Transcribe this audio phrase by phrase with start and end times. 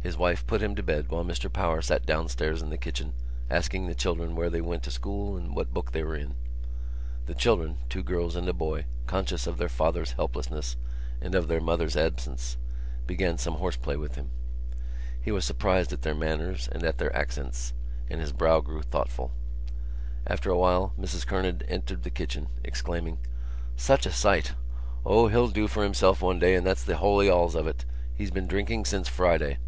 [0.00, 3.12] His wife put him to bed while Mr Power sat downstairs in the kitchen
[3.50, 6.34] asking the children where they went to school and what book they were in.
[7.26, 10.76] The children—two girls and a boy, conscious of their father's helplessness
[11.20, 12.56] and of their mother's absence,
[13.06, 14.30] began some horseplay with him.
[15.20, 17.74] He was surprised at their manners and at their accents,
[18.08, 19.30] and his brow grew thoughtful.
[20.26, 23.18] After a while Mrs Kernan entered the kitchen, exclaiming:
[23.76, 24.54] "Such a sight!
[25.04, 27.84] O, he'll do for himself one day and that's the holy alls of it.
[28.14, 29.58] He's been drinking since Friday."